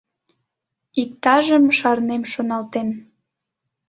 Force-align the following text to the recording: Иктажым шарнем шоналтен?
Иктажым 1.01 1.65
шарнем 1.77 2.23
шоналтен? 2.31 2.89